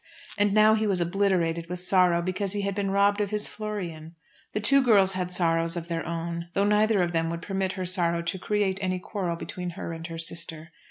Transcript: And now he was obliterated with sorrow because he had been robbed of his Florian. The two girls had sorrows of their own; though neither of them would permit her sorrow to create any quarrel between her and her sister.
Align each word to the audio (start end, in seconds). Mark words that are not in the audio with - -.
And 0.35 0.51
now 0.51 0.73
he 0.73 0.87
was 0.87 0.99
obliterated 0.99 1.69
with 1.69 1.79
sorrow 1.79 2.23
because 2.23 2.53
he 2.53 2.61
had 2.61 2.73
been 2.73 2.89
robbed 2.89 3.21
of 3.21 3.29
his 3.29 3.47
Florian. 3.47 4.15
The 4.51 4.59
two 4.59 4.81
girls 4.81 5.11
had 5.11 5.31
sorrows 5.31 5.77
of 5.77 5.89
their 5.89 6.03
own; 6.07 6.47
though 6.53 6.63
neither 6.63 7.03
of 7.03 7.11
them 7.11 7.29
would 7.29 7.43
permit 7.43 7.73
her 7.73 7.85
sorrow 7.85 8.23
to 8.23 8.39
create 8.39 8.79
any 8.81 8.97
quarrel 8.97 9.35
between 9.35 9.71
her 9.77 9.93
and 9.93 10.07
her 10.07 10.17
sister. 10.17 10.71